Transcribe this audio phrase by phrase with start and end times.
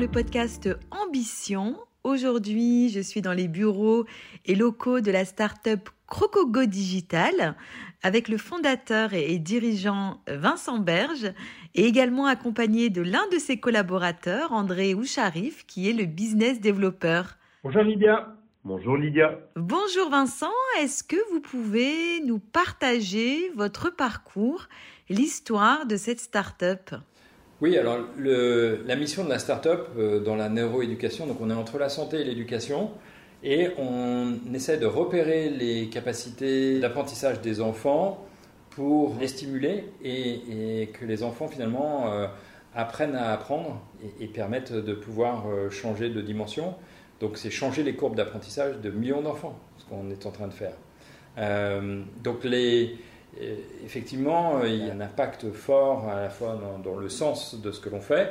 [0.00, 1.76] le podcast Ambition.
[2.04, 4.06] Aujourd'hui, je suis dans les bureaux
[4.46, 7.54] et locaux de la start-up Crocogo Digital
[8.02, 11.30] avec le fondateur et dirigeant Vincent Berge
[11.74, 17.36] et également accompagné de l'un de ses collaborateurs, André Oucharif, qui est le business développeur.
[17.62, 18.34] Bonjour Lydia.
[18.64, 19.38] Bonjour Lydia.
[19.54, 24.68] Bonjour Vincent, est-ce que vous pouvez nous partager votre parcours,
[25.10, 26.90] l'histoire de cette start-up?
[27.60, 31.78] Oui, alors la mission de la start-up euh, dans la neuroéducation, donc on est entre
[31.78, 32.90] la santé et l'éducation,
[33.42, 38.24] et on essaie de repérer les capacités d'apprentissage des enfants
[38.70, 42.28] pour les stimuler et, que les enfants finalement euh,
[42.74, 43.82] apprennent à apprendre
[44.20, 46.74] et, permettent de pouvoir euh, changer de dimension.
[47.20, 50.54] Donc c'est changer les courbes d'apprentissage de millions d'enfants, ce qu'on est en train de
[50.54, 50.72] faire.
[52.22, 52.96] donc les,
[53.84, 57.70] effectivement, euh, il y a un impact fort à la fois dans, le sens de
[57.72, 58.30] ce que l'on fait.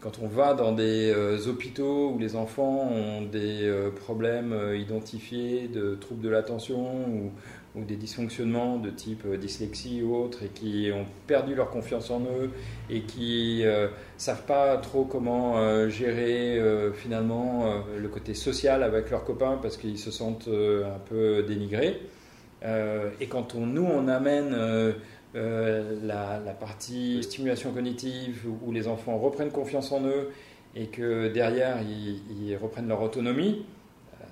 [0.00, 5.68] Quand on va dans des euh, hôpitaux où les enfants ont des euh, problèmes identifiés
[5.68, 7.30] de troubles de l'attention ou,
[7.76, 12.50] des dysfonctionnements de type dyslexie ou autre et qui ont perdu leur confiance en eux
[12.90, 16.60] et qui ne savent pas trop comment gérer
[16.94, 22.19] finalement le côté social avec leurs copains parce qu'ils se sentent un peu dénigrés, euh,
[22.62, 24.92] et quand on, nous, on amène euh,
[25.34, 30.30] euh, la, partie stimulation cognitive où les enfants reprennent confiance en eux
[30.74, 33.64] et que derrière ils, reprennent leur autonomie,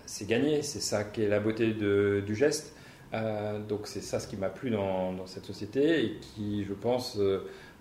[0.06, 0.62] c'est gagné.
[0.62, 2.74] C'est ça qui est la beauté du geste.
[3.68, 7.18] donc c'est ça ce qui m'a plu dans, cette société et qui, je pense,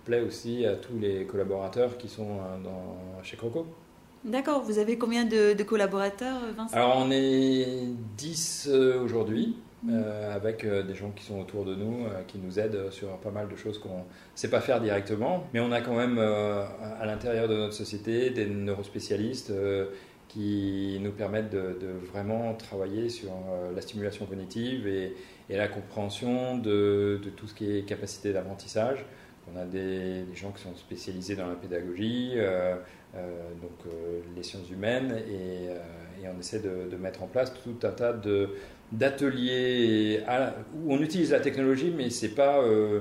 [0.04, 3.66] plaît aussi à tous les collaborateurs qui sont dans, chez Croco.
[4.24, 6.74] D'accord, vous avez combien de, de collaborateurs, Vincent?
[6.74, 8.68] Alors on est 10
[9.04, 9.54] aujourd'hui.
[9.88, 13.16] Euh, avec euh, des gens qui sont autour de nous, euh, qui nous aident sur
[13.18, 14.02] pas mal de choses qu'on ne
[14.34, 15.46] sait pas faire directement.
[15.54, 19.52] Mais on a quand même à l'intérieur de notre société des neurospécialistes
[20.26, 21.76] qui nous permettent de,
[22.12, 23.30] vraiment travailler sur
[23.74, 25.14] la stimulation cognitive et,
[25.48, 29.04] la compréhension de, tout ce qui est capacité d'apprentissage.
[29.50, 32.34] On a des, gens qui sont spécialisés dans la pédagogie,
[33.62, 33.92] donc
[34.36, 35.68] les sciences humaines, et,
[36.22, 38.50] et on essaie de, mettre en place tout un tas de,
[38.92, 40.22] d'ateliers
[40.74, 43.00] où on utilise la technologie, mais ce n'est pas, euh,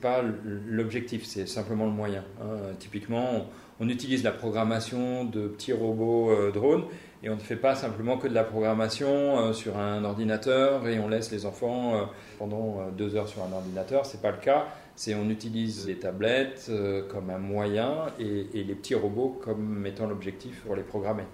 [0.00, 2.24] pas l'objectif, c'est simplement le moyen.
[2.40, 2.74] Hein.
[2.78, 3.46] Typiquement,
[3.80, 6.84] on, utilise la programmation de petits robots euh, drones
[7.22, 10.98] et on ne fait pas simplement que de la programmation euh, sur un ordinateur et
[11.00, 12.08] on laisse les enfants
[12.38, 14.06] pendant deux heures sur un ordinateur.
[14.06, 14.66] Ce n'est pas le cas.
[14.96, 16.70] C'est on utilise les tablettes
[17.08, 21.24] comme un moyen et, et les petits robots comme étant l'objectif pour les programmer.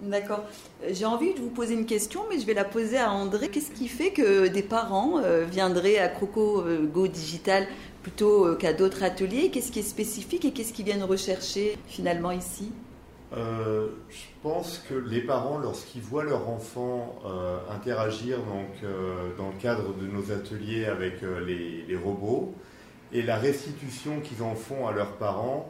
[0.00, 0.44] D'accord.
[0.82, 3.48] Euh, j'ai envie de vous poser une question, mais je vais la poser à André.
[3.48, 7.66] Qu'est-ce qui fait que des parents euh, viendraient à Croco euh, Go Digital
[8.02, 9.50] plutôt qu'à d'autres ateliers?
[9.50, 12.70] Qu'est-ce qui est spécifique et qu'est-ce qu'ils viennent rechercher finalement ici?
[13.36, 17.16] Je pense que les parents, lorsqu'ils voient leur enfant
[17.68, 18.88] interagir donc,
[19.36, 22.54] dans le cadre de nos ateliers avec les, les, robots
[23.12, 25.68] et la restitution qu'ils en font à leurs parents,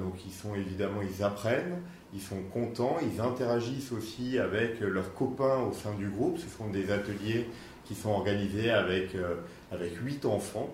[0.00, 1.82] donc ils sont évidemment, ils apprennent,
[2.14, 6.38] ils sont contents, ils interagissent aussi avec leurs copains au sein du groupe.
[6.38, 7.48] Ce sont des ateliers
[7.84, 9.34] qui sont organisés avec, euh,
[9.72, 10.72] avec 8 enfants.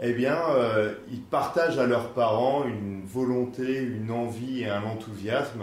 [0.00, 5.62] Eh bien, euh, ils partagent à leurs parents une volonté, une envie et un enthousiasme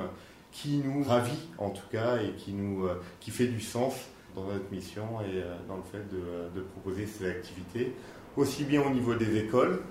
[0.51, 3.95] qui nous ravit en tout cas et qui, nous, euh, qui fait du sens
[4.35, 7.93] dans notre mission et dans le fait de, de proposer ces activités,
[8.37, 9.81] aussi bien au niveau des écoles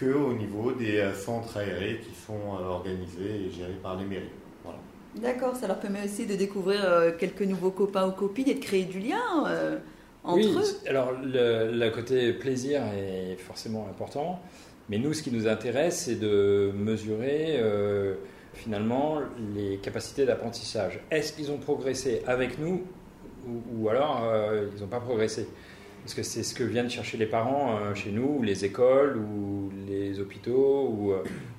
[0.00, 4.30] qu'au niveau des centres aérés qui sont organisés et gérés par les mairies.
[5.20, 8.60] D'accord, ça leur permet aussi de découvrir euh, quelques nouveaux copains ou copines et de
[8.60, 9.78] créer du lien euh,
[10.24, 10.88] entre oui, eux.
[10.88, 14.40] Alors le, côté plaisir est forcément important,
[14.90, 18.14] mais nous, ce qui nous intéresse, c'est de mesurer euh,
[18.52, 19.20] finalement
[19.54, 21.00] les capacités d'apprentissage.
[21.10, 22.82] Est-ce qu'ils ont progressé avec nous
[23.78, 24.24] ou, alors
[24.74, 25.46] ils n'ont pas progressé?
[26.02, 29.70] Parce que c'est ce que viennent chercher les parents chez nous, ou les écoles, ou
[29.86, 31.12] les hôpitaux, ou,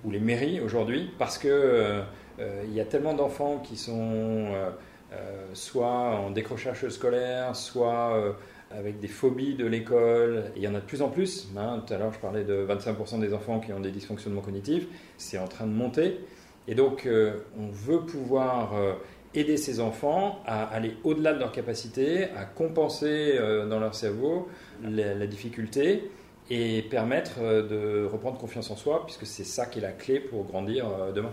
[0.05, 2.01] ou les mairies aujourd'hui, parce que euh,
[2.39, 4.69] il y a tellement d'enfants qui sont euh,
[5.13, 8.35] euh, soit en décrochage scolaire, soit
[8.71, 10.51] avec des phobies de l'école.
[10.55, 11.49] Il y en a de plus en plus.
[11.57, 11.83] Hein.
[11.85, 14.87] Tout à l'heure, je parlais de 25% des enfants qui ont des dysfonctionnements cognitifs.
[15.17, 16.19] C'est en train de monter.
[16.67, 17.07] Et donc,
[17.57, 18.73] on veut pouvoir
[19.33, 23.39] aider ces enfants à aller au-delà de leurs capacités, à compenser
[23.69, 24.49] dans leur cerveau
[24.83, 26.11] la, difficulté
[26.49, 30.43] et permettre de reprendre confiance en soi, puisque c'est ça qui est la clé pour
[30.43, 31.31] grandir demain.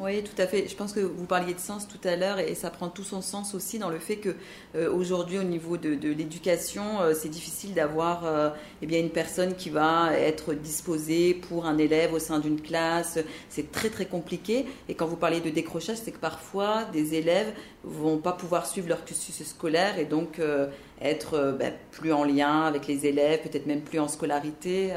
[0.00, 0.66] Oui, tout à fait.
[0.68, 3.22] Je pense que vous parliez de sens tout à l'heure et ça prend tout son
[3.22, 4.34] sens aussi dans le fait que
[4.74, 8.50] euh, aujourd'hui au niveau de, l'éducation, euh, c'est difficile d'avoir euh,
[8.82, 13.20] eh bien une personne qui va être disposée pour un élève au sein d'une classe.
[13.48, 14.66] C'est très très compliqué.
[14.88, 17.52] Et quand vous parlez de décrochage, c'est que parfois des élèves
[17.84, 20.40] vont pas pouvoir suivre leur cursus scolaire et donc
[21.02, 24.92] être ben, plus en lien avec les élèves, peut-être même plus en scolarité.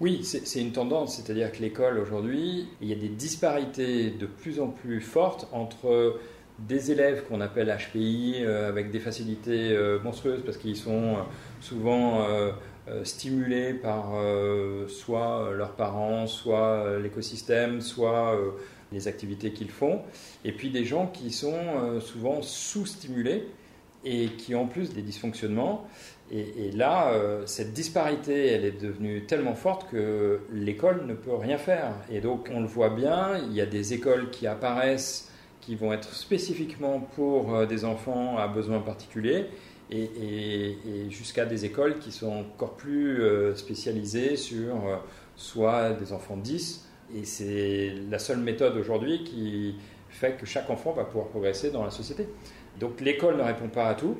[0.00, 4.26] Oui, c'est une tendance, c'est-à-dire que l'école aujourd'hui, il y a des disparités de
[4.60, 6.18] en plus forte entre
[6.58, 11.22] des élèves qu'on appelle HPI euh, avec des facilités euh, monstrueuses parce qu'ils sont euh,
[11.60, 12.26] souvent
[13.04, 14.12] stimulés par
[14.88, 18.36] soit leurs parents, soit l'écosystème, soit
[18.90, 20.02] les activités qu'ils font,
[20.44, 23.46] et puis des gens qui sont souvent sous-stimulés
[24.04, 25.86] et qui ont en plus des dysfonctionnements.
[26.32, 27.12] Et, là,
[27.44, 31.92] cette disparité, elle est devenue tellement forte que l'école ne peut rien faire.
[32.10, 35.30] Et donc, on le voit bien, il y a des écoles qui apparaissent
[35.62, 39.46] qui vont être spécifiquement pour euh, des enfants à besoins particuliers
[39.90, 40.76] et,
[41.10, 44.96] jusqu'à des écoles qui sont encore plus euh, spécialisées sur euh,
[45.36, 46.88] soit des enfants 10.
[47.14, 49.76] Et c'est la seule méthode aujourd'hui qui
[50.08, 52.26] fait que chaque enfant va pouvoir progresser dans la société.
[52.80, 54.18] Donc l'école ne répond pas à tout.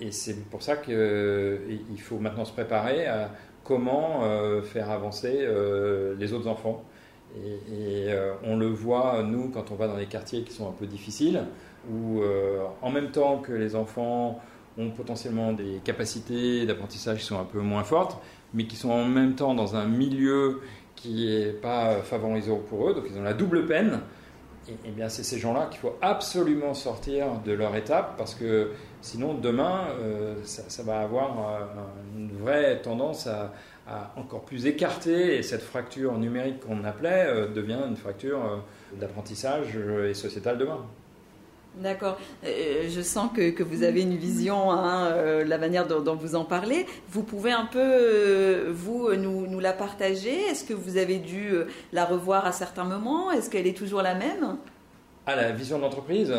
[0.00, 3.30] Et c'est pour ça qu'il faut maintenant se préparer à
[3.64, 4.22] comment
[4.62, 5.46] faire avancer
[6.18, 6.84] les autres enfants.
[7.44, 10.72] Et, euh, on le voit, nous, quand on va dans des quartiers qui sont un
[10.72, 11.42] peu difficiles,
[11.90, 14.40] où euh, en même temps que les enfants
[14.78, 18.18] ont potentiellement des capacités d'apprentissage qui sont un peu moins fortes,
[18.54, 20.60] mais qui sont en même temps dans un milieu
[20.94, 24.00] qui n'est pas favorisant pour eux, donc ils ont la double peine.
[24.68, 28.70] Et, bien c'est ces gens-là qu'il faut absolument sortir de leur étape parce que
[29.06, 31.36] sinon demain euh, ça, va avoir
[32.16, 33.52] une vraie tendance à,
[34.16, 38.56] encore plus écarté et cette fracture numérique qu'on appelait euh, devient une fracture euh,
[38.98, 40.84] d'apprentissage euh, et sociétal demain.
[41.76, 42.18] D'accord.
[42.42, 46.86] je sens que, que, vous avez une vision, hein, la manière dont, vous en parlez.
[47.10, 50.40] Vous pouvez un peu, vous, nous, nous, la partager?
[50.48, 51.52] Est-ce que vous avez dû
[51.92, 53.30] la revoir à certains moments?
[53.30, 54.56] Est-ce qu'elle est toujours la même?
[55.26, 56.32] Ah, la vision de l'entreprise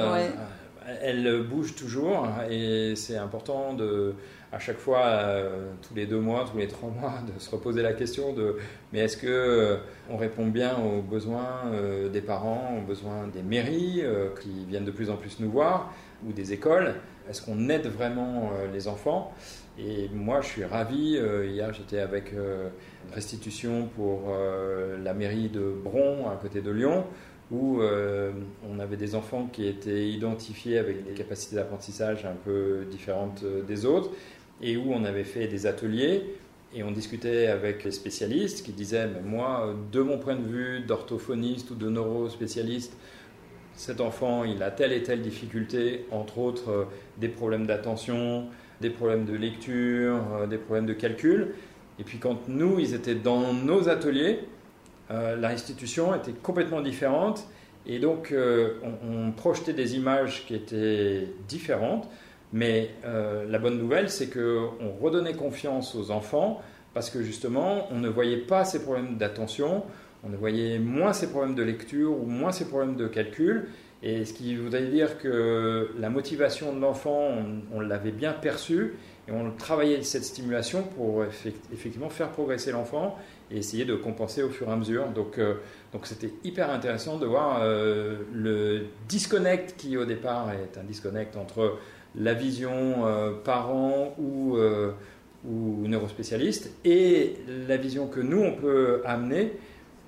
[1.01, 4.15] Elle bouge toujours et c'est important de
[4.51, 7.81] à chaque fois, euh, tous les deux mois, tous les trois mois, de se reposer
[7.81, 8.57] la question de
[8.93, 9.77] mais est-ce que euh,
[10.09, 14.03] on répond bien aux besoins euh, des parents, aux besoins des mairies
[14.41, 15.91] qui viennent de plus en plus nous voir
[16.25, 16.95] ou des écoles?
[17.29, 19.33] Est-ce qu'on aide vraiment les enfants?
[19.77, 21.19] Et moi, je suis ravi.
[21.45, 22.33] hier, j'étais avec
[23.13, 24.33] restitution pour
[25.03, 27.03] la mairie de Bron, à côté de Lyon
[27.51, 27.79] où
[28.69, 33.85] on avait des enfants qui étaient identifiés avec des capacités d'apprentissage un peu différentes des
[33.85, 34.09] autres,
[34.61, 36.23] et où on avait fait des ateliers
[36.75, 40.81] et on discutait avec les spécialistes qui disaient mais moi, de mon point de vue
[40.81, 42.97] d'orthophoniste ou de neurospécialiste,
[43.77, 46.85] cet enfant, il a telle et telle difficulté, entre autres euh,
[47.17, 48.47] des problèmes d'attention,
[48.81, 51.53] des problèmes de lecture, euh, des problèmes de calcul.
[51.99, 54.56] Et puis quand nous, ils étaient dans nos ateliers, euh,
[55.09, 57.47] la restitution était complètement différente.
[57.85, 58.33] Et donc,
[58.83, 62.09] on, projetait des images qui étaient différentes.
[62.53, 66.61] Mais euh, la bonne nouvelle, c'est qu'on redonnait confiance aux enfants
[66.93, 69.83] parce que justement, on ne voyait pas ces problèmes d'attention,
[70.23, 73.67] on ne voyait moins ces problèmes de lecture ou moins ces problèmes de calcul.
[74.01, 77.29] Et ce qui voudrait dire que la motivation de l'enfant,
[77.73, 78.93] on, l'avait bien perçue
[79.27, 83.17] et on travaillait cette stimulation pour effectivement faire progresser l'enfant
[83.51, 85.07] et essayer de compenser au fur et à mesure.
[85.09, 85.55] Donc, euh,
[85.91, 91.35] donc c'était hyper intéressant de voir euh, le disconnect qui au départ est un disconnect
[91.35, 91.77] entre
[92.15, 94.57] la vision euh, parent ou,
[95.45, 97.35] ou neurospécialiste et
[97.67, 99.53] la vision que nous, on peut amener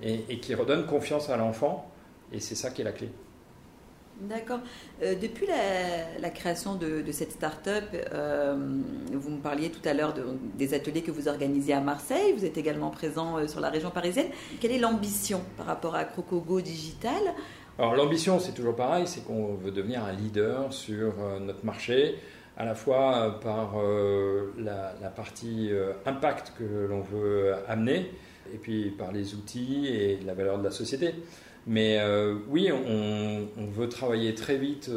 [0.02, 1.90] et, qui redonne confiance à l'enfant.
[2.32, 3.10] Et c'est ça qui est la clé.
[4.20, 4.60] D'accord.
[5.02, 7.84] Euh, depuis la, création de, cette start-up,
[9.12, 10.14] vous me parliez tout à l'heure
[10.56, 12.32] des ateliers que vous organisez à Marseille.
[12.36, 14.28] Vous êtes également présent sur la région parisienne.
[14.60, 17.34] Quelle est l'ambition par rapport à Crocogo Digital?
[17.80, 22.16] Alors l'ambition, c'est toujours pareil, c'est qu'on veut devenir un leader sur euh, notre marché,
[22.58, 25.70] à la fois euh, par euh, la, partie
[26.04, 28.10] impact que l'on veut amener,
[28.52, 31.14] et puis par les outils et la valeur de la société.
[31.66, 32.00] Mais
[32.48, 34.90] oui, on, veut travailler très vite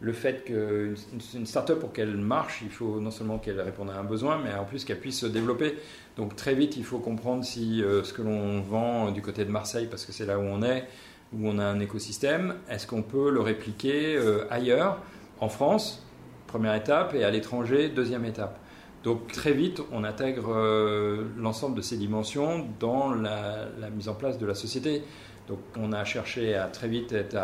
[0.00, 0.96] le fait qu'une
[1.34, 4.52] une start-up, pour qu'elle marche, il faut non seulement qu'elle réponde à un besoin, mais
[4.52, 5.76] en plus qu'elle puisse se développer.
[6.16, 9.86] Donc très vite, il faut comprendre si ce que l'on vend du côté de Marseille,
[9.88, 10.86] parce que c'est là où on est,
[11.34, 14.98] où on a un écosystème, est-ce qu'on peut le répliquer euh, ailleurs,
[15.40, 16.06] en France,
[16.46, 18.58] première étape, et à l'étranger, deuxième étape?
[19.02, 24.38] Donc très vite, on intègre euh, l'ensemble de ces dimensions dans la, mise en place
[24.38, 25.02] de la société.
[25.48, 27.36] Donc on a cherché à très vite être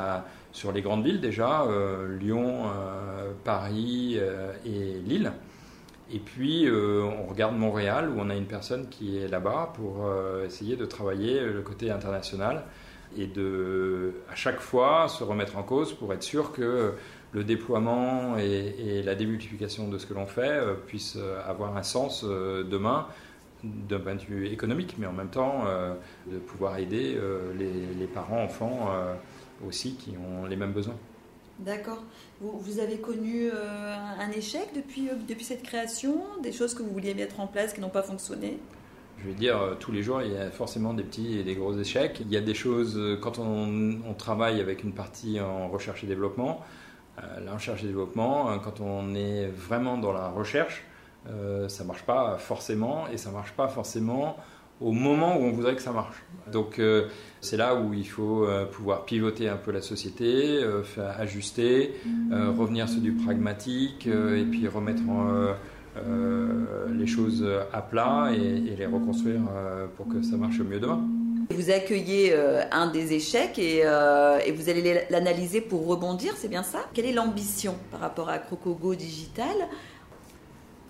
[0.53, 1.67] sur les grandes villes déjà,
[2.21, 2.65] Lyon,
[3.45, 4.19] Paris
[4.65, 5.33] et Lille.
[6.11, 10.07] Et puis, euh, on regarde Montréal, où on a une personne qui est là-bas pour
[10.07, 12.65] euh, essayer de travailler le côté international
[13.17, 16.95] et de, à chaque fois, se remettre en cause pour être sûr que
[17.33, 22.25] le déploiement et, la démultiplication de ce que l'on fait euh, puissent avoir un sens
[22.25, 23.07] demain
[23.65, 25.65] d'un point de vue économique, mais en même temps
[26.31, 27.19] de pouvoir aider
[27.59, 28.89] les, les parents, enfants
[29.67, 30.97] aussi qui ont les mêmes besoins.
[31.59, 32.05] D'accord.
[32.41, 36.91] Vous, avez connu euh, un échec depuis, euh, depuis cette création Des choses que vous
[36.91, 38.61] vouliez mettre en place qui n'ont pas fonctionné?
[39.19, 41.57] Je veux dire, euh, tous les jours, il y a forcément des petits et des
[41.57, 42.21] gros échecs.
[42.21, 46.65] Il y a des choses, quand on, travaille avec une partie en recherche et développement,
[47.45, 50.85] la recherche et développement, quand on est vraiment dans la recherche,
[51.27, 54.37] ça ne marche pas forcément et ça ne marche pas forcément
[54.81, 56.23] au moment où on voudrait que ça marche.
[56.53, 57.09] Donc euh,
[57.41, 61.95] c'est là où il faut euh, pouvoir pivoter un peu la société, euh, faire ajuster,
[62.31, 65.03] revenir sur du pragmatique et puis remettre
[66.93, 69.41] les choses à plat et, les reconstruire
[69.97, 71.03] pour que ça marche mieux demain.
[71.51, 72.35] Vous accueillez
[72.71, 76.81] un des échecs et, et vous allez l'analyser pour rebondir, c'est bien ça?
[76.93, 79.57] Quelle est l'ambition par rapport à Crocogo Digital?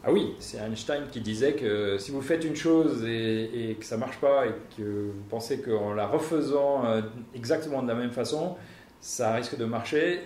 [0.05, 3.97] Ah oui, c'est Einstein qui disait que si vous faites une chose et, que ça
[3.97, 7.02] ne marche pas et que vous pensez qu'en la refaisant euh,
[7.35, 8.57] exactement de la même façon,
[9.00, 10.21] ça risque de marcher,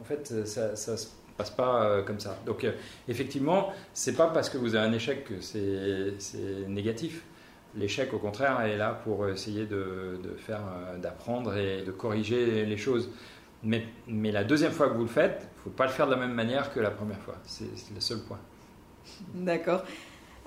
[0.00, 1.06] en fait, ça ne se
[1.38, 2.38] passe pas euh, comme ça.
[2.44, 2.72] Donc, euh,
[3.08, 7.22] effectivement, ce n'est pas parce que vous avez un échec que c'est négatif.
[7.74, 10.60] L'échec, au contraire, est là pour essayer de, faire,
[10.98, 13.10] d'apprendre et de corriger les choses.
[13.62, 16.06] Mais, mais la deuxième fois que vous le faites, il ne faut pas le faire
[16.06, 17.36] de la même manière que la première fois.
[17.46, 18.38] C'est le seul point.
[19.34, 19.82] D'accord.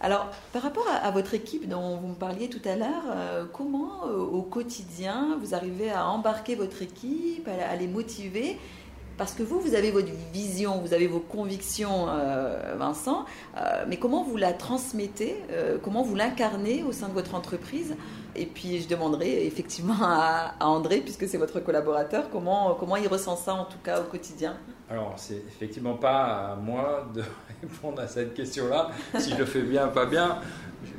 [0.02, 4.06] Alors, par rapport à, votre équipe dont vous me parliez tout à l'heure, euh, comment
[4.06, 8.60] euh, au quotidien vous arrivez à embarquer votre équipe, à, les motiver?
[9.18, 13.24] Parce que vous, vous avez votre vision, vous avez vos convictions, euh, Vincent,
[13.88, 15.38] mais comment vous la transmettez
[15.82, 17.96] Comment vous l'incarnez au sein de votre entreprise?
[18.36, 23.08] Et puis, je demanderai effectivement à, à André, puisque c'est votre collaborateur, comment, comment il
[23.08, 24.58] ressent ça en tout cas au quotidien?
[24.90, 27.24] Alors, c'est effectivement pas à moi de
[27.62, 30.40] répondre à cette question-là, si je le fais bien ou pas bien.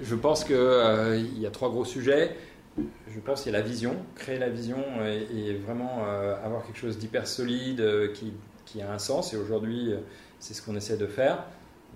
[0.02, 2.36] Je pense qu'il euh, y a trois gros sujets.
[2.78, 6.78] Je pense qu'il y a la vision, créer la vision et, vraiment euh, avoir quelque
[6.78, 9.32] chose d'hyper solide euh, qui, a un sens.
[9.32, 9.94] Et aujourd'hui,
[10.38, 11.44] c'est ce qu'on essaie de faire.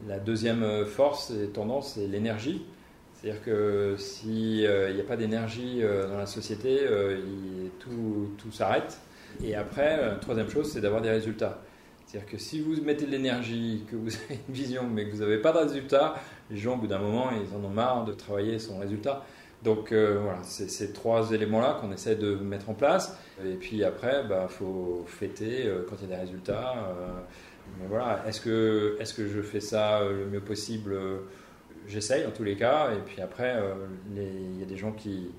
[0.08, 2.64] La deuxième force et tendance, c'est l'énergie.
[3.14, 4.66] C'est-à-dire que s'il n'y
[5.00, 6.80] a pas d'énergie dans la société,
[7.80, 8.98] tout, tout s'arrête.
[9.44, 11.60] Et après, troisième chose, c'est d'avoir des résultats.
[12.10, 15.20] C'est-à-dire que si vous mettez de l'énergie, que vous avez une vision, mais que vous
[15.20, 16.16] n'avez pas de résultat,
[16.50, 19.24] les gens, au bout d'un moment, ils en ont marre de travailler son résultat.
[19.62, 23.16] Donc euh, voilà, c'est ces trois éléments-là qu'on essaie de mettre en place.
[23.46, 26.74] Et puis après, il bah, faut fêter euh, quand il y a des résultats.
[26.78, 27.12] Euh,
[27.78, 30.98] mais voilà, est-ce que, est que je fais ça le mieux possible?
[31.86, 32.90] J'essaye en tous les cas.
[32.92, 33.56] Et puis après,
[34.16, 35.30] il y a des gens qui,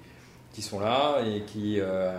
[0.54, 2.18] qui sont là et qui euh,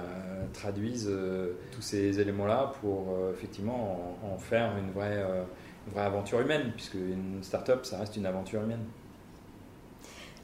[0.52, 5.24] traduisent euh, tous ces éléments-là pour euh, effectivement en, faire une vraie,
[5.92, 8.84] vraie aventure humaine, puisque une start-up, ça reste une aventure humaine.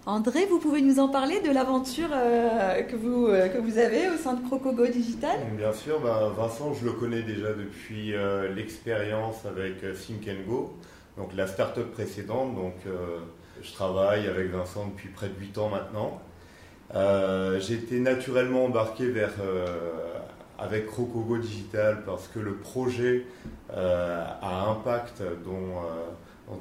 [0.06, 4.34] André, vous pouvez nous en parler de l'aventure que, vous, que vous avez au sein
[4.34, 5.38] de Crocogo Digital?
[5.56, 8.14] Bien sûr, ben, Vincent, je le connais déjà depuis
[8.54, 10.72] l'expérience avec Think Go,
[11.18, 12.54] donc la start-up précédente.
[12.54, 12.76] Donc,
[13.60, 16.22] je travaille avec Vincent depuis près de 8 ans maintenant.
[16.94, 19.66] Euh, j'ai été naturellement embarqué vers, euh,
[20.58, 23.26] avec Crocogo Digital parce que le projet
[23.74, 25.82] euh, à impact dont,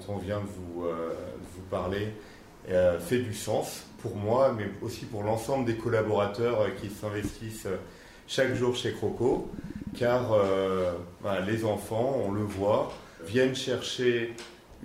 [0.10, 0.84] on vient de vous,
[1.70, 2.10] parler
[3.00, 7.68] fait du sens pour moi, mais aussi pour l'ensemble des collaborateurs qui s'investissent
[8.28, 9.50] chaque jour chez Croco,
[9.98, 10.36] car
[11.24, 12.92] ben, les enfants, on le voit,
[13.26, 14.34] viennent chercher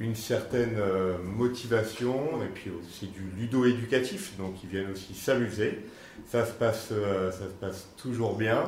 [0.03, 5.85] une certaine euh, motivation et puis c'est du ludo-éducatif, donc ils viennent aussi s'amuser.
[6.27, 8.65] Ça se passe, euh, ça se passe toujours bien.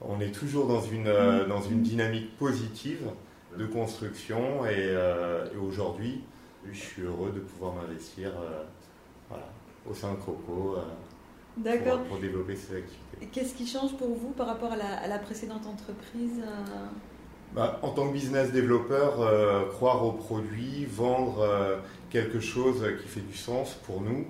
[0.00, 3.02] On est toujours dans une, euh, dans une dynamique positive
[3.58, 4.96] de construction et,
[5.60, 6.22] aujourd'hui,
[6.70, 8.30] je suis heureux de pouvoir m'investir
[9.90, 10.76] au sein de Croco
[11.56, 13.28] pour, pour, développer ces activités.
[13.32, 16.40] Qu'est-ce qui change pour vous par rapport à la, à la précédente entreprise
[17.52, 21.78] bah, en tant que business développeur, euh, croire au produit, vendre euh,
[22.08, 24.24] quelque chose qui fait du sens pour nous,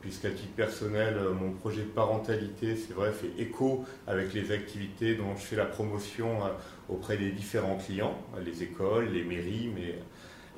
[0.00, 5.14] puisqu'à titre personnel, euh, mon projet de parentalité, c'est vrai, fait écho avec les activités
[5.14, 6.40] dont je fais la promotion
[6.88, 9.94] auprès des différents clients, les écoles, les mairies, mais,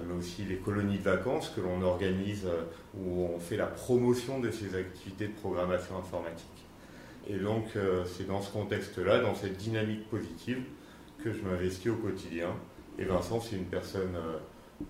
[0.02, 2.48] mais aussi les colonies de vacances que l'on organise,
[2.98, 6.46] où on fait la promotion de ces activités de programmation informatique.
[7.28, 7.64] Et donc,
[8.06, 10.62] c'est dans ce contexte-là, dans cette dynamique positive,
[11.26, 12.50] que je m'investis au quotidien.
[12.98, 14.16] Et Vincent, c'est une personne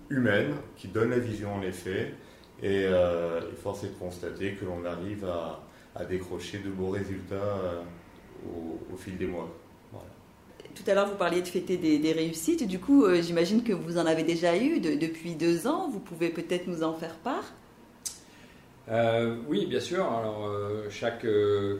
[0.09, 2.13] humaine qui donne la vision en effet.
[2.61, 7.83] Et il force est de constater que l'on arrive à, décrocher de beaux résultats
[8.45, 9.49] au, fil des mois.
[10.75, 12.67] Tout à l'heure, vous parliez de fêter des, réussites.
[12.67, 15.89] Du coup, euh, j'imagine que vous en avez déjà eu depuis deux ans.
[15.89, 17.53] Vous pouvez peut-être nous en faire part?
[18.89, 20.05] Euh, Oui, bien sûr.
[20.05, 21.25] Alors, euh, chaque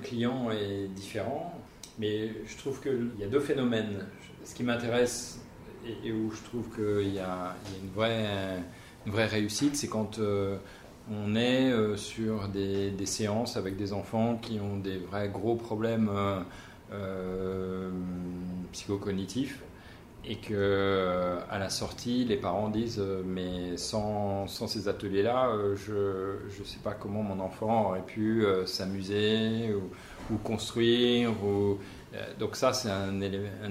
[0.03, 1.53] client est différent.
[1.99, 4.05] Mais je trouve qu'il y a deux phénomènes.
[4.47, 5.39] Ce qui m'intéresse
[6.05, 8.63] et, où je trouve qu'il y, a une vraie,
[9.25, 10.19] réussite, c'est quand
[11.11, 16.09] on est sur des, séances avec des enfants qui ont des vrais gros problèmes
[16.93, 17.89] euh,
[18.71, 19.61] psychocognitif
[20.23, 26.37] et que euh, à la sortie, les parents disent euh, mais sans, ces ateliers-là, je
[26.59, 29.75] ne sais pas comment mon enfant aurait pu s'amuser
[30.35, 31.31] construire.
[31.43, 31.77] Ou,
[32.39, 33.21] donc ça, c'est un,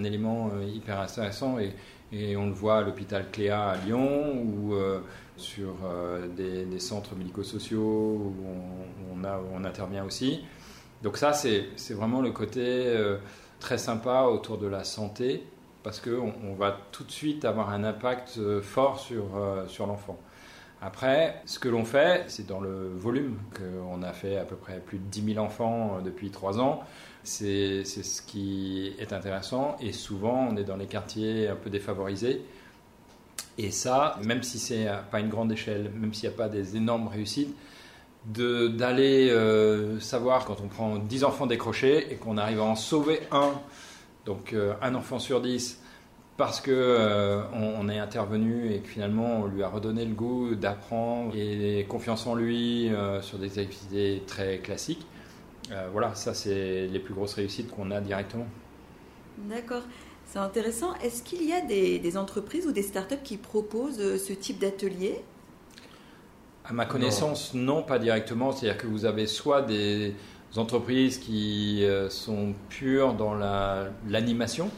[0.04, 1.74] élément hyper intéressant et,
[2.36, 4.74] on le voit à l'hôpital Cléa à Lyon ou
[5.36, 5.74] sur
[6.36, 8.34] des, centres médico-sociaux où
[9.12, 10.40] on, intervient aussi.
[11.02, 13.18] Donc ça, c'est vraiment le côté euh,
[13.60, 15.44] très sympa autour de la santé,
[15.82, 19.86] parce qu'on on va tout de suite avoir un impact euh, fort sur, euh, sur
[19.86, 20.18] l'enfant.
[20.86, 24.78] Après, ce que l'on fait, c'est dans le volume, qu'on a fait à peu près
[24.78, 26.84] plus de 10 000 enfants depuis 3 ans.
[27.24, 29.76] C'est ce qui est intéressant.
[29.80, 32.40] Et souvent, on est dans les quartiers un peu défavorisés.
[33.58, 36.76] Et ça, même si c'est pas une grande échelle, même s'il n'y a pas des
[36.76, 37.56] énormes réussites,
[38.26, 43.22] d'aller euh, savoir quand on prend 10 enfants décrochés et qu'on arrive à en sauver
[43.32, 43.54] un,
[44.24, 45.80] donc euh, un enfant sur 10,
[46.36, 50.54] parce que euh, on, est intervenu et que finalement on lui a redonné le goût
[50.54, 52.90] d'apprendre et confiance en lui
[53.22, 55.06] sur des activités très classiques.
[55.92, 58.46] voilà, ça c'est les plus grosses réussites qu'on a directement.
[59.38, 59.82] D'accord.
[60.26, 60.94] C'est intéressant.
[60.96, 65.22] Est-ce qu'il y a des, des, entreprises ou des startups qui proposent ce type d'atelier?
[66.68, 68.50] À ma connaissance, non, pas directement.
[68.50, 70.14] C'est-à-dire que vous avez soit des
[70.56, 73.34] entreprises qui euh, sont pures dans
[74.08, 74.70] l'animation,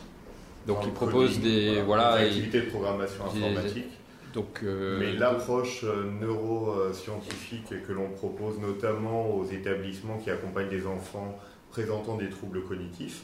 [0.69, 3.87] donc qui proposent des, voilà, activités de programmation informatique.
[4.35, 10.87] Donc, euh, Mais l'approche euh, neuroscientifique que l'on propose notamment aux établissements qui accompagnent des
[10.87, 11.37] enfants
[11.71, 13.23] présentant des troubles cognitifs,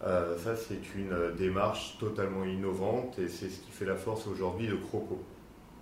[0.00, 4.74] ça c'est une démarche totalement innovante et c'est ce qui fait la force aujourd'hui de
[4.74, 5.22] Croco.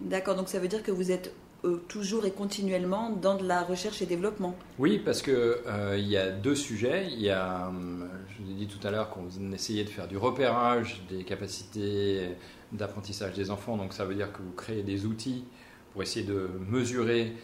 [0.01, 1.33] D'accord, donc ça veut dire que vous êtes
[1.64, 4.57] euh, toujours et continuellement dans de la recherche et développement.
[4.79, 7.09] Oui, parce qu'il euh, y a deux sujets.
[7.11, 10.09] Il y a, hum, je vous ai dit tout à l'heure qu'on essayait de faire
[10.09, 12.31] du repérage des capacités
[12.73, 13.77] d'apprentissage des enfants.
[13.77, 15.44] Donc ça veut dire que vous créez des outils
[15.92, 17.35] pour essayer de mesurer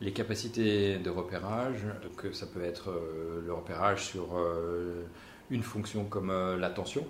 [0.00, 1.84] les capacités de repérage.
[2.02, 4.36] Donc ça peut être euh, le repérage sur
[5.50, 7.04] une fonction comme l'attention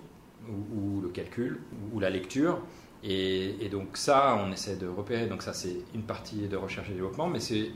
[0.49, 1.59] ou, le calcul
[1.93, 2.59] ou la lecture.
[3.07, 5.27] Et, donc ça, on essaie de repérer.
[5.27, 7.69] Donc ça, c'est une partie de recherche et développement, mais c'est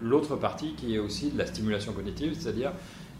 [0.00, 2.72] l'autre partie qui est aussi de la stimulation cognitive, c'est-à-dire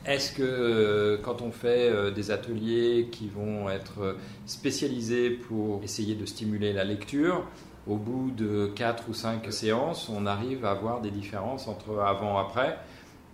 [0.05, 6.17] est-ce que euh, quand on fait euh, des ateliers qui vont être spécialisés pour essayer
[6.17, 7.45] de stimuler la lecture,
[7.87, 12.37] au bout de 4 ou 5 séances, on arrive à avoir des différences entre avant
[12.39, 12.79] et après?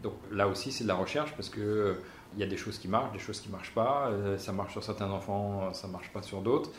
[0.03, 1.95] Donc là aussi, c'est de la recherche parce que euh,
[2.35, 4.11] il y a des choses qui marchent, des choses qui ne marchent pas.
[4.37, 6.71] ça marche sur certains enfants, ça ne marche pas sur d'autres.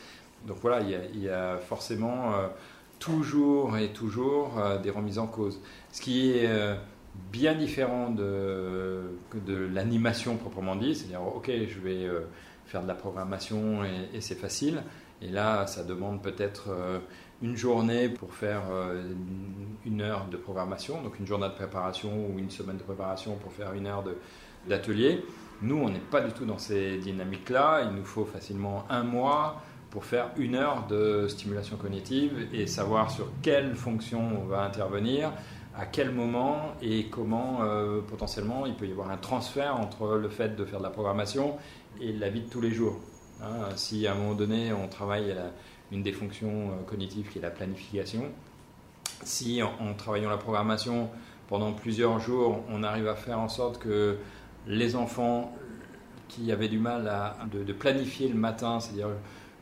[0.47, 2.47] Donc voilà, il y a, forcément euh,
[2.99, 5.59] toujours et toujours euh, des remises en cause.
[5.91, 6.75] Ce qui est euh,
[7.31, 9.01] bien différent de,
[9.45, 12.07] de l'animation proprement dit, c'est-à-dire, ok, je vais
[12.65, 14.83] faire de la programmation et, c'est facile.
[15.21, 16.69] Et là, ça demande peut-être
[17.41, 18.61] une journée pour faire
[19.85, 23.51] une heure de programmation, donc une journée de préparation ou une semaine de préparation pour
[23.51, 24.03] faire une heure
[24.67, 25.25] d'atelier.
[25.61, 27.81] Nous, on n'est pas du tout dans ces dynamiques-là.
[27.89, 33.09] Il nous faut facilement un mois pour faire une heure de stimulation cognitive et savoir
[33.09, 35.31] sur quelle fonction on va intervenir,
[35.75, 40.29] à quel moment et comment euh, potentiellement il peut y avoir un transfert entre le
[40.29, 41.57] fait de faire de la programmation
[42.01, 42.99] et la vie de tous les jours.
[43.41, 45.51] Hein, si à un moment donné on travaille à
[45.91, 48.25] une des fonctions euh, cognitives qui est la planification,
[49.23, 51.09] si en, travaillant la programmation
[51.47, 54.17] pendant plusieurs jours on arrive à faire en sorte que
[54.67, 55.55] les enfants
[56.27, 59.07] qui avaient du mal à, de planifier le matin, c'est-à-dire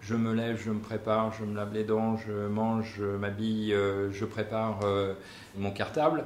[0.08, 3.74] je me lève, je me prépare, je me lave les dents, je mange, je m'habille,
[3.74, 5.14] euh, je prépare euh,
[5.58, 6.24] mon cartable.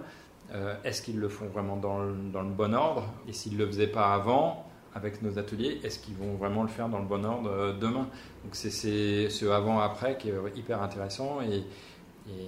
[0.54, 2.14] Euh, est-ce qu'ils le font vraiment dans le,
[2.50, 3.12] bon ordre?
[3.28, 6.70] Et s'ils ne le faisaient pas avant, avec nos ateliers, est-ce qu'ils vont vraiment le
[6.70, 8.08] faire dans le bon ordre demain?
[8.44, 11.64] Donc c'est ce avant-après qui est hyper intéressant et,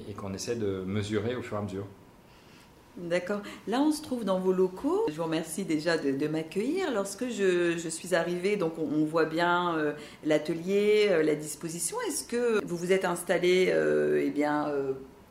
[0.10, 1.88] et qu'on essaie de mesurer au fur et à mesure.
[2.98, 3.42] D'accord.
[3.68, 5.04] Là, on se trouve dans vos locaux.
[5.08, 6.92] Je vous remercie déjà de, m'accueillir.
[6.92, 11.98] Lorsque je, suis arrivée, donc on, voit bien euh, l'atelier, euh, la disposition.
[12.08, 14.72] Est-ce que vous vous êtes installé, euh, eh bien,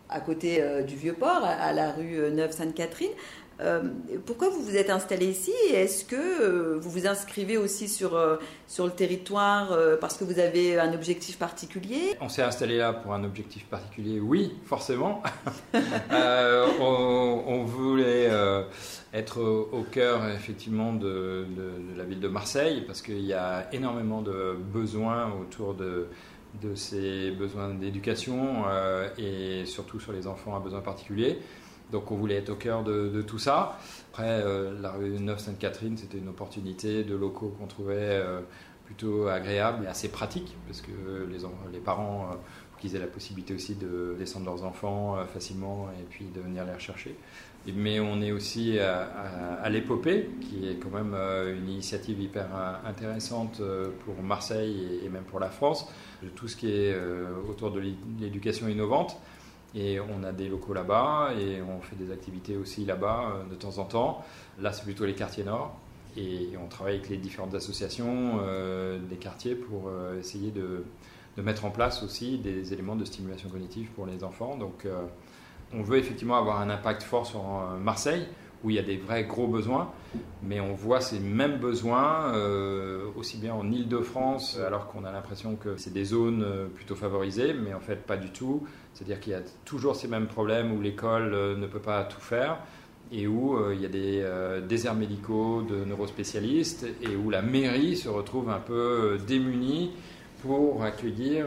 [0.08, 3.12] à côté du Vieux-Port, à, la rue Neuve-Sainte-Catherine?
[3.60, 3.82] Euh,
[4.26, 8.36] pourquoi vous vous êtes installé ici est-ce que euh, vous vous inscrivez aussi sur, euh,
[8.66, 12.14] sur le territoire parce que vous avez un objectif particulier?
[12.20, 15.22] On s'est installé là pour un objectif particulier, oui, forcément.
[16.80, 18.30] on, voulait
[19.14, 24.20] être au cœur effectivement de, de, la ville de Marseille parce qu'il y a énormément
[24.20, 26.08] de besoins autour de,
[26.62, 28.64] de ces besoins d'éducation
[29.18, 31.38] et surtout sur les enfants à besoins particuliers.
[31.92, 33.78] Donc on voulait être au cœur de, tout ça.
[34.10, 38.40] Après, euh, la rue Neuve-Sainte-Catherine, c'était une opportunité de locaux qu'on trouvait euh,
[38.86, 40.90] plutôt agréables et assez pratiques, parce que
[41.70, 42.36] les, parents, euh,
[42.80, 46.72] qu'ils aient la possibilité aussi de descendre leurs enfants facilement et puis de venir les
[46.72, 47.14] rechercher.
[47.76, 52.48] Mais on est aussi à, l'épopée, qui est quand même une initiative hyper
[52.84, 53.62] intéressante
[54.04, 55.86] pour Marseille et même pour la France,
[56.24, 56.96] de tout ce qui est
[57.48, 57.80] autour de
[58.18, 59.16] l'éducation innovante.
[59.74, 63.54] Et on a des locaux là-bas et on fait des activités aussi là-bas euh, de
[63.54, 64.24] temps en temps.
[64.60, 65.74] Là, c'est plutôt les quartiers nord.
[66.16, 70.84] Et on travaille avec les différentes associations euh, des quartiers pour euh, essayer de,
[71.38, 74.56] de, mettre en place aussi des éléments de stimulation cognitive pour les enfants.
[74.58, 74.86] Donc,
[75.72, 77.42] on veut effectivement avoir un impact fort sur
[77.80, 78.26] Marseille
[78.64, 79.90] où il y a des vrais gros besoins,
[80.42, 85.56] mais on voit ces mêmes besoins euh, aussi bien en Ile-de-France, alors qu'on a l'impression
[85.56, 88.66] que c'est des zones euh, plutôt favorisées, mais en fait pas du tout.
[88.94, 92.20] C'est-à-dire qu'il y a toujours ces mêmes problèmes où l'école euh, ne peut pas tout
[92.20, 92.58] faire
[93.10, 94.26] et où il y a des
[94.66, 99.90] déserts médicaux de neurospécialistes et où la mairie se retrouve un peu démunie
[100.40, 101.44] pour accueillir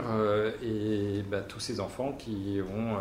[0.62, 2.98] et, bah, tous ces enfants qui ont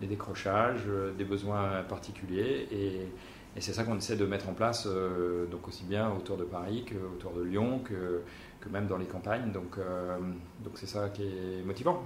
[0.00, 0.84] des décrochages,
[1.18, 3.08] des besoins particuliers et,
[3.56, 6.44] et c'est ça qu'on essaie de mettre en place, euh, donc aussi bien autour de
[6.44, 8.20] Paris qu'autour de Lyon, que,
[8.60, 9.50] que, même dans les campagnes.
[9.50, 10.18] Donc euh,
[10.62, 12.02] donc c'est ça qui est motivant.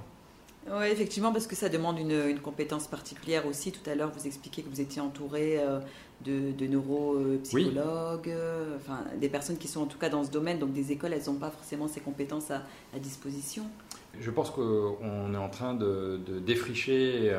[0.71, 3.73] Oui, effectivement, parce que ça demande une, une, compétence particulière aussi.
[3.73, 5.81] Tout à l'heure, vous expliquez que vous étiez entouré euh,
[6.25, 8.35] de, de neuropsychologues,
[8.77, 10.59] enfin, des personnes qui sont en tout cas dans ce domaine.
[10.59, 12.63] Donc des écoles, elles n'ont pas forcément ces compétences à,
[12.95, 13.65] à disposition.
[14.21, 17.35] Je pense qu'on est en train de, de défricher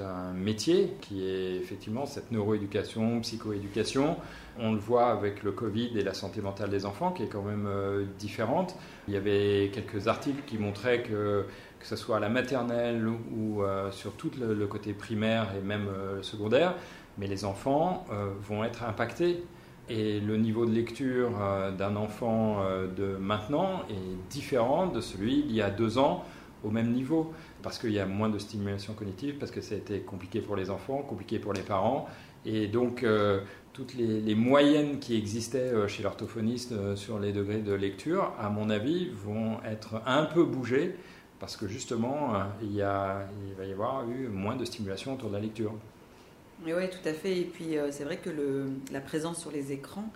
[0.00, 4.16] un métier qui est effectivement cette neuroéducation, psychoéducation.
[4.58, 7.42] On le voit avec le Covid et la santé mentale des enfants qui est quand
[7.42, 8.76] même euh, différente.
[9.08, 11.46] Il y avait quelques articles qui montraient que
[11.80, 15.88] que ce soit à la maternelle ou euh, sur tout le, côté primaire et même
[15.88, 16.76] euh, secondaire,
[17.18, 18.06] mais les enfants
[18.42, 19.42] vont être impactés.
[19.88, 21.32] Et le niveau de lecture
[21.76, 22.64] d'un enfant
[22.96, 26.24] de maintenant est différent de celui d'il y a deux ans
[26.64, 29.78] au même niveau parce qu'il y a moins de stimulation cognitive, parce que ça a
[29.78, 32.08] été compliqué pour les enfants, compliqué pour les parents.
[32.44, 33.40] Et donc, euh,
[33.72, 38.50] toutes les, moyennes qui existaient euh, chez l'orthophoniste euh, sur les degrés de lecture, à
[38.50, 40.96] mon avis, vont être un peu bougées,
[41.38, 45.28] parce que justement, il, y a, il va y avoir eu moins de stimulation autour
[45.28, 45.72] de la lecture.
[46.64, 47.36] Oui, tout à fait.
[47.36, 48.30] Et puis, c'est vrai que
[48.92, 50.08] la présence sur les écrans,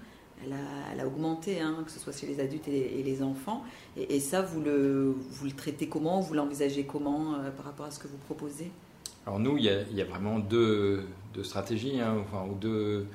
[0.45, 3.65] elle a, augmenté, hein, que ce soit chez les adultes et les, enfants.
[3.97, 5.17] Et, ça, vous le,
[5.57, 8.71] traitez comment Vous l'envisagez comment euh, par rapport à ce que vous proposez?
[9.27, 11.07] Alors nous, il y, a, vraiment deux,
[11.43, 13.07] stratégies, hein, ou deux,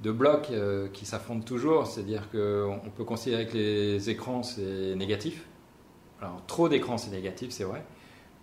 [0.00, 1.86] deux blocs euh, qui s'affrontent toujours.
[1.86, 5.46] C'est-à-dire qu'on peut considérer que les écrans, c'est négatif.
[6.20, 7.84] Alors trop d'écrans, c'est négatif, c'est vrai.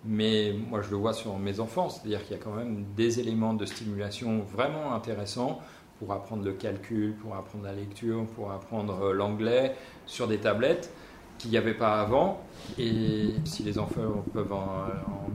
[0.04, 3.20] Mais moi, je le vois sur mes enfants, c'est-à-dire qu'il y a quand même des
[3.20, 5.60] éléments de stimulation vraiment intéressants
[5.98, 9.74] pour apprendre le calcul, pour apprendre la lecture, pour apprendre euh, l'anglais
[10.06, 10.92] sur des tablettes
[11.38, 12.40] qu'il n'y avait pas avant.
[12.78, 14.86] Et si les enfants peuvent en,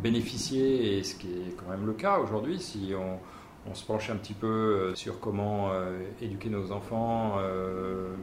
[0.02, 4.18] bénéficier, et ce qui est quand même le cas aujourd'hui, si on, se penche un
[4.18, 7.38] petit peu euh, sur comment euh, éduquer nos enfants,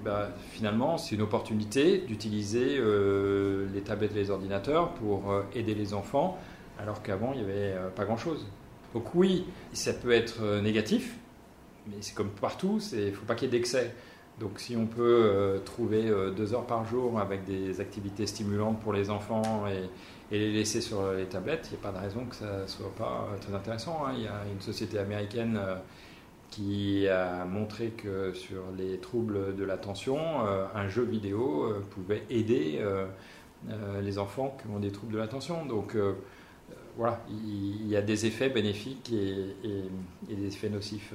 [0.04, 2.78] bah, finalement, c'est une opportunité d'utiliser
[3.72, 6.36] les tablettes et les ordinateurs pour aider les enfants,
[6.78, 8.46] alors qu'avant, il n'y avait pas grand-chose.
[8.92, 11.16] Donc oui, ça peut être négatif,
[11.90, 13.94] mais c'est comme partout, il ne faut pas qu'il y ait d'excès.
[14.40, 18.80] Donc si on peut euh, trouver euh, deux heures par jour avec des activités stimulantes
[18.80, 19.88] pour les enfants et,
[20.32, 22.94] les laisser sur les tablettes, il n'y a pas de raison que ça ne soit
[22.96, 24.04] pas euh, très intéressant.
[24.06, 24.12] Hein.
[24.16, 25.60] Il y a une société américaine
[26.50, 30.18] qui a montré que sur les troubles de l'attention,
[30.74, 32.80] un jeu vidéo pouvait aider
[34.02, 35.64] les enfants qui ont des troubles de l'attention.
[35.64, 35.96] Donc
[36.96, 39.54] voilà, il y a des effets bénéfiques et,
[40.28, 41.14] des effets nocifs.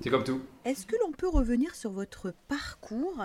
[0.00, 0.40] C'est comme tout.
[0.64, 3.22] Est-ce que l'on peut revenir sur votre parcours,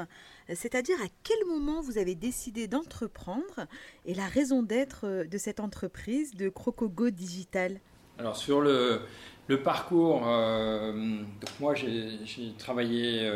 [0.53, 3.67] c'est-à-dire à quel moment vous avez décidé d'entreprendre
[4.05, 7.79] et la raison d'être de cette entreprise de Crocogo Digital?
[8.19, 9.01] Alors sur le,
[9.47, 13.29] le parcours, euh, donc moi j'ai travaillé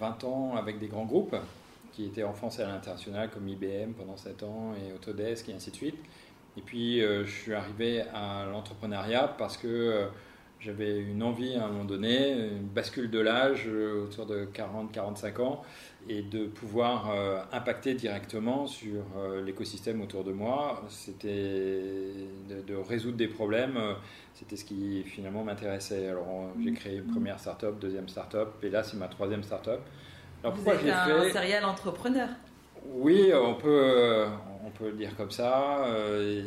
[0.00, 1.36] 20 euh, ans avec des grands groupes
[1.92, 5.54] qui étaient en France et à l'international comme IBM pendant 7 ans et Autodesk et
[5.54, 5.96] ainsi de suite.
[6.56, 10.08] Et puis je suis arrivé à l'entrepreneuriat parce que
[10.58, 15.62] j'avais une envie à un moment donné, une bascule de l'âge autour de 40-45 ans,
[16.08, 20.82] et de pouvoir euh, impacter directement sur euh, l'écosystème autour de moi.
[20.88, 22.12] C'était
[22.48, 23.94] de, résoudre des problèmes, euh,
[24.34, 26.08] c'était ce qui finalement m'intéressait.
[26.08, 26.26] Alors
[26.62, 29.80] j'ai créé une première start-up, deuxième start-up, et là c'est ma troisième start-up.
[30.44, 31.32] Alors Vous êtes un fait...
[31.32, 32.28] serial entrepreneur?
[32.88, 34.26] Oui, on peut,
[34.66, 35.84] on peut le dire comme ça.
[35.86, 36.42] Euh,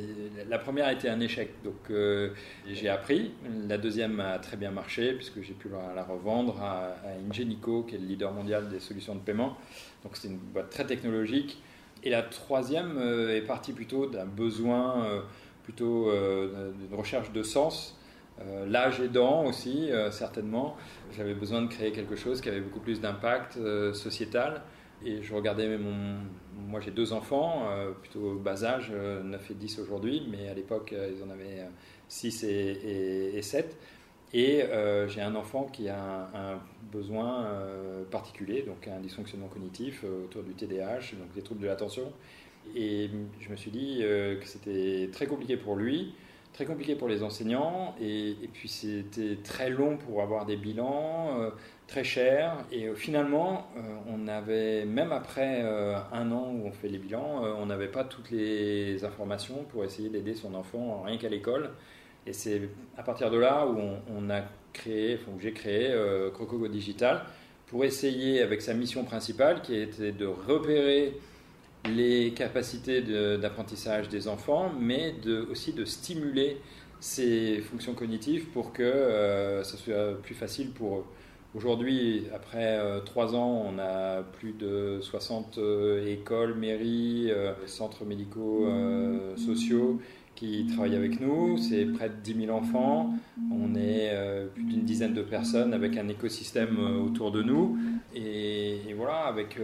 [0.49, 2.32] la première a été un échec, donc euh,
[2.67, 3.32] j'ai appris.
[3.67, 6.95] La deuxième a très bien marché puisque j'ai pu la, revendre à,
[7.27, 9.58] Ingenico, qui est le leader mondial des solutions de paiement.
[10.03, 11.62] Donc c'est une boîte très technologique.
[12.03, 15.23] Et la troisième euh, est partie plutôt d'un besoin,
[15.63, 17.95] plutôt d'une recherche de sens.
[18.67, 20.77] L'âge aidant aussi, certainement.
[21.15, 23.60] J'avais besoin de créer quelque chose qui avait beaucoup plus d'impact
[23.93, 24.62] sociétal.
[25.05, 26.17] Et je regardais mon.
[26.67, 30.53] Moi, j'ai deux enfants, euh, plutôt bas âge, 9 euh, et 10 aujourd'hui, mais à
[30.53, 31.65] l'époque, euh, ils en avaient
[32.09, 33.77] 6 et, 7.
[34.31, 34.63] Et
[35.07, 36.59] j'ai un enfant qui a un,
[36.91, 37.47] besoin
[38.12, 42.12] particulier, donc un dysfonctionnement cognitif autour du TDAH, donc des troubles de l'attention.
[42.75, 43.09] Et
[43.39, 46.13] je me suis dit que c'était très compliqué pour lui,
[46.53, 51.51] très compliqué pour les enseignants, et, et puis c'était très long pour avoir des bilans,
[51.89, 52.56] très cher.
[52.71, 56.99] Et euh, finalement, euh, on avait, même après euh, un an où on fait les
[56.99, 61.71] bilans, on n'avait pas toutes les informations pour essayer d'aider son enfant rien qu'à l'école.
[62.25, 63.78] Et c'est à partir de là où
[64.15, 65.91] on, a créé, enfin, j'ai créé
[66.34, 67.23] Crocogo Digital
[67.67, 71.17] pour essayer, avec sa mission principale, qui était de repérer
[71.86, 73.02] les capacités
[73.38, 76.58] d'apprentissage des enfants, mais de, aussi de stimuler
[76.99, 81.06] ces fonctions cognitives pour que ça soit plus facile pour eux.
[81.55, 88.05] Aujourd'hui, après euh, trois ans, on a plus de 60 euh, écoles, mairies, euh, centres
[88.05, 88.67] médicaux,
[89.35, 89.99] sociaux
[90.35, 91.57] qui travaillent avec nous.
[91.57, 93.15] C'est près de 10 000 enfants.
[93.51, 94.13] On est
[94.53, 97.77] plus d'une dizaine de personnes avec un écosystème autour de nous.
[98.15, 99.59] Et, voilà, avec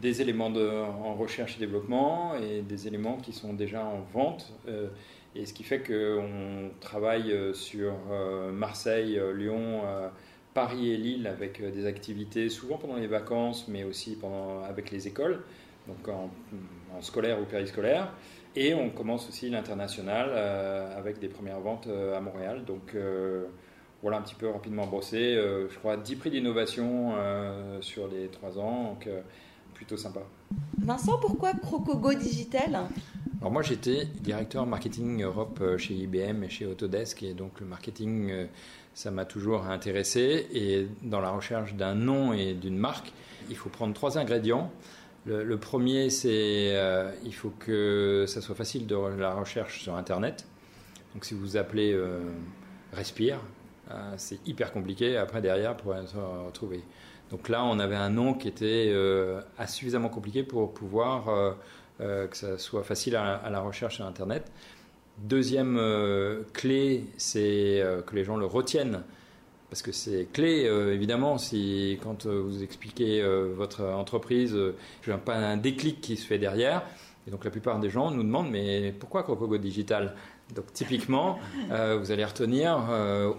[0.00, 4.54] des éléments en recherche et développement et des éléments qui sont déjà en vente.
[5.34, 7.92] et ce qui fait qu'on travaille sur
[8.52, 9.82] Marseille, Lyon,
[10.54, 14.90] Paris et Lille avec euh, des activités souvent pendant les vacances, mais aussi pendant, avec
[14.90, 15.40] les écoles,
[15.86, 16.30] donc en,
[17.00, 18.12] scolaire ou périscolaire.
[18.54, 22.64] Et on commence aussi l'international euh, avec des premières ventes euh, à Montréal.
[22.66, 22.94] Donc
[24.02, 25.34] voilà un petit peu rapidement brossé.
[25.36, 27.14] je crois 10 prix d'innovation
[27.80, 29.08] sur les 3 ans, donc
[29.74, 30.22] plutôt sympa.
[30.78, 32.80] Vincent, pourquoi Crocogo Digital?
[33.40, 38.48] Alors moi j'étais directeur marketing Europe chez IBM et chez Autodesk et donc le marketing
[38.94, 40.46] ça m'a toujours intéressé.
[40.52, 43.12] Et dans la recherche d'un nom et d'une marque,
[43.50, 44.70] il faut prendre trois ingrédients.
[45.24, 50.46] Le, premier, c'est euh, il faut que ça soit facile de la recherche sur Internet.
[51.14, 52.20] Donc si vous appelez euh,
[52.92, 53.38] Respire,
[53.90, 56.82] euh, c'est hyper compliqué après derrière pour être retrouvé.
[57.30, 58.92] Donc là, on avait un nom qui était
[59.66, 61.56] suffisamment compliqué pour pouvoir
[61.98, 64.52] que ça soit facile à la recherche sur Internet.
[65.18, 69.02] Deuxième euh, clé, c'est euh, que les gens le retiennent.
[69.68, 73.22] Parce que c'est clé, euh, évidemment, si quand vous expliquez
[73.56, 74.56] votre entreprise,
[75.00, 76.82] je n'ai pas un déclic qui se fait derrière.
[77.26, 80.14] Et donc la plupart des gens nous demandent, mais pourquoi Crocogo Digital?
[80.54, 81.38] Donc typiquement,
[81.70, 82.78] vous allez retenir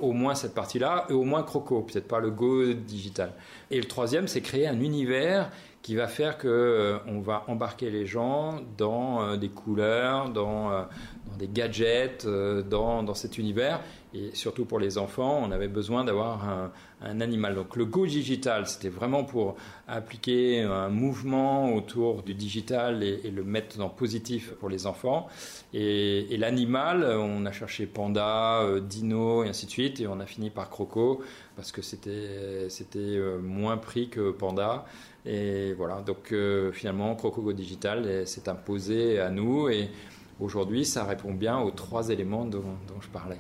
[0.02, 3.34] au moins cette partie-là, et au moins Croco, peut-être pas le Go Digital.
[3.70, 5.52] Et le troisième, c'est créer un univers
[5.84, 10.88] qui va faire que on va embarquer les gens dans des couleurs, dans,
[11.38, 13.82] des gadgets, euh, dans, dans, cet univers.
[14.14, 16.72] Et surtout pour les enfants, on avait besoin d'avoir un,
[17.20, 17.56] animal.
[17.56, 19.56] Donc le Go Digital, c'était vraiment pour
[19.88, 25.28] appliquer un mouvement autour du digital et, le mettre en positif pour les enfants.
[25.74, 30.00] Et, et l'animal, on a cherché panda, euh, dino et ainsi de suite.
[30.00, 31.22] Et on a fini par croco
[31.56, 34.86] parce que c'était euh, moins pris que panda.
[35.26, 36.34] Et voilà, donc
[36.74, 39.90] finalement, Croco Go Digital s'est imposé à nous et
[40.40, 43.38] Aujourd'hui, ça répond bien aux trois éléments dont, je parlais.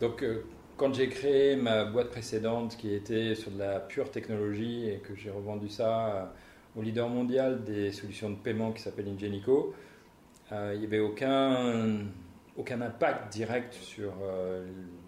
[0.00, 0.44] Donc, euh,
[0.76, 5.14] quand j'ai créé ma boîte précédente qui était sur de la pure technologie et que
[5.16, 6.24] j'ai revendu ça euh,
[6.78, 9.74] au leader mondial des solutions de paiement qui s'appelle Ingenico,
[10.52, 14.12] euh, il n'y avait aucun impact direct sur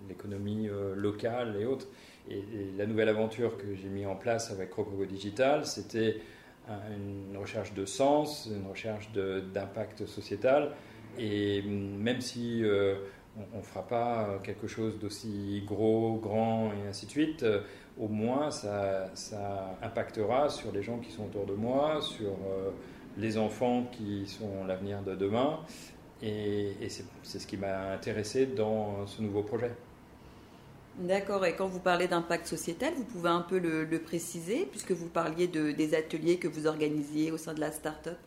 [0.09, 1.87] l'économie locale et autres.
[2.31, 2.43] Et,
[2.77, 6.21] la nouvelle aventure que j'ai mis en place avec Crocogo Digital, c'était
[6.69, 10.71] une recherche de sens, une recherche d'impact sociétal
[11.19, 12.95] et même si euh,
[13.53, 17.45] on ne fera pas quelque chose d'aussi gros, grand et ainsi de suite.
[17.99, 22.37] Au moins, ça, ça, impactera sur les gens qui sont autour de moi, sur
[23.19, 25.61] les enfants qui sont l'avenir de demain.
[26.23, 26.75] Et,
[27.23, 29.73] c'est ce qui m'a intéressé dans ce nouveau projet.
[30.99, 35.09] D'accord, et quand vous parlez d'impact sociétal, vous pouvez un peu le, préciser, puisque vous
[35.09, 38.19] parliez de, des ateliers que vous organisiez au sein de la start-up?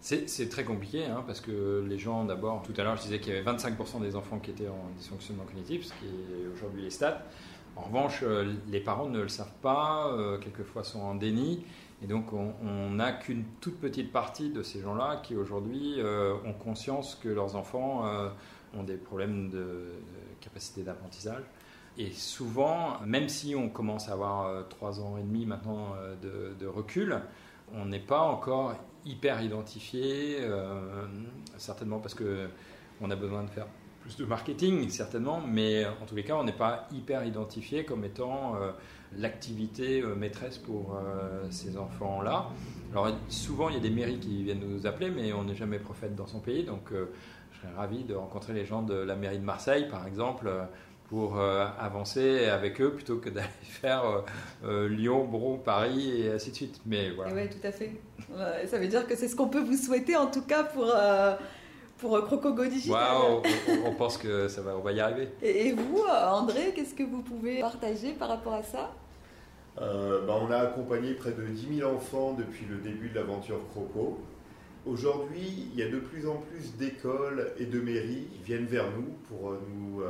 [0.00, 3.34] C'est très compliqué, hein, parce que les gens, d'abord, tout à l'heure, je disais qu'il
[3.34, 6.90] y avait 25% des enfants qui étaient en dysfonctionnement cognitif, ce qui est aujourd'hui les
[6.90, 7.22] stats.
[7.76, 11.64] En revanche, euh, les parents ne le savent pas, euh, quelquefois sont en déni,
[12.02, 16.52] et donc on n'a qu'une toute petite partie de ces gens-là qui aujourd'hui euh, ont
[16.52, 18.04] conscience que leurs enfants
[18.74, 19.84] ont des problèmes de
[20.40, 21.44] capacité d'apprentissage.
[21.98, 26.54] Et souvent, même si on commence à avoir 3 euh, ans et demi maintenant euh,
[26.58, 27.20] de, recul,
[27.74, 28.74] on n'est pas encore
[29.04, 31.04] hyper identifié, euh,
[31.58, 32.48] certainement parce que
[33.00, 33.66] on a besoin de faire
[34.00, 38.04] plus de marketing, certainement, mais en tous les cas, on n'est pas hyper identifié comme
[38.04, 38.56] étant
[39.16, 40.98] l'activité maîtresse pour
[41.50, 42.48] ces enfants-là.
[42.90, 45.78] Alors souvent, il y a des mairies qui viennent nous appeler, mais on n'est jamais
[45.78, 49.38] prophète dans son pays, donc je serais ravi de rencontrer les gens de la mairie
[49.38, 50.50] de Marseille, par exemple
[51.08, 54.20] pour euh, avancer avec eux plutôt que d'aller faire euh,
[54.64, 56.80] euh, Lyon, Bron, Paris et ainsi de suite.
[56.86, 57.34] Mais voilà.
[57.34, 57.92] Oui, tout à fait.
[58.66, 60.90] ça veut dire que c'est ce qu'on peut vous souhaiter en tout cas pour,
[61.98, 63.42] pour Crocogo Digital.
[63.84, 65.28] on, pense que ça va, on va y arriver.
[65.42, 68.90] Et, vous, André, qu'est-ce que vous pouvez partager par rapport à ça?
[69.76, 74.18] Bah, On a accompagné près de 10 000 enfants depuis le début de l'aventure Croco.
[74.86, 78.90] Aujourd'hui, il y a de plus en plus d'écoles et de mairies qui viennent vers
[78.90, 80.02] nous pour nous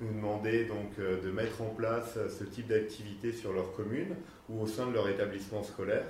[0.00, 4.14] nous demander donc euh, de mettre en place ce type d'activité sur leur commune
[4.48, 6.04] ou au sein de leur établissement scolaire.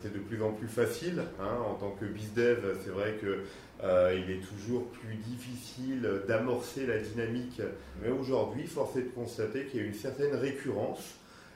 [0.00, 1.22] C'est de plus en plus facile.
[1.40, 3.38] Hein, en tant que BizDev, c'est vrai qu'il
[3.82, 7.62] euh, est toujours plus difficile d'amorcer la dynamique.
[8.02, 11.14] Mais aujourd'hui, force est de constater qu'il y a une certaine récurrence,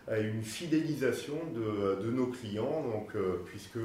[0.08, 3.12] euh, une fidélisation de, nos clients, donc,
[3.46, 3.78] puisque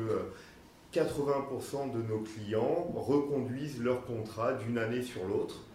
[0.94, 5.66] 80% de nos clients reconduisent leur contrat d'une année sur l'autre.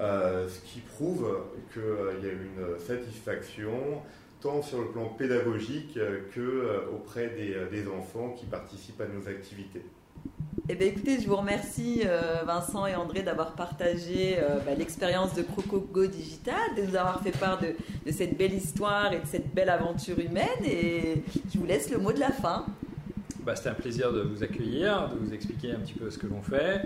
[0.00, 1.26] Euh, ce qui prouve
[1.74, 4.00] qu'il y a une satisfaction
[4.40, 5.98] tant sur le plan pédagogique
[6.32, 9.84] que euh, auprès euh, des, enfants qui participent à nos activités.
[10.70, 12.04] Eh bien, écoutez, je vous remercie
[12.46, 17.58] Vincent et André d'avoir partagé bah, l'expérience de Crocogo Digital, de nous avoir fait part
[17.58, 17.74] de,
[18.06, 20.64] de, cette belle histoire et de cette belle aventure humaine.
[20.64, 22.66] Et je vous laisse le mot de la fin.
[23.44, 26.26] Bah, C'était un plaisir de vous accueillir, de vous expliquer un petit peu ce que
[26.26, 26.82] l'on fait.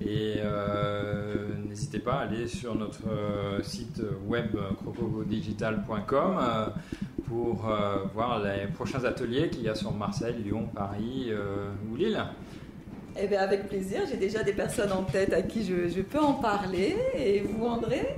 [0.00, 1.34] Et euh,
[1.68, 6.66] n'hésitez pas à aller sur notre euh, site web crocogodigital.com euh,
[7.26, 7.66] pour
[8.14, 11.30] voir les prochains ateliers qu'il y a sur Marseille, Lyon, Paris
[11.90, 12.18] ou Lille.
[13.20, 14.02] Eh bien, avec plaisir.
[14.08, 16.96] J'ai déjà des personnes en tête à qui je, peux en parler.
[17.14, 18.14] Et vous, André?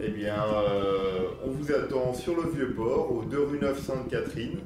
[0.00, 0.36] Eh bien,
[1.44, 4.60] on vous attend sur le Vieux-Port, au 2 rue 9 Sainte-Catherine,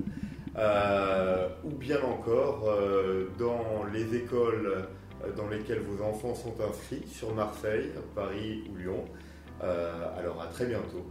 [1.64, 2.68] ou bien encore
[3.38, 4.83] dans les écoles euh,
[5.36, 9.04] dans lesquels vos enfants sont inscrits sur Marseille, Paris ou Lyon.
[9.62, 11.04] Euh, alors à très bientôt.